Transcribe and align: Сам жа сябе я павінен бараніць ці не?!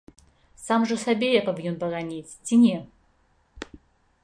Сам 0.67 0.81
жа 0.91 0.95
сябе 1.01 1.29
я 1.33 1.41
павінен 1.51 1.77
бараніць 1.85 2.33
ці 2.45 2.55
не?! 2.65 2.75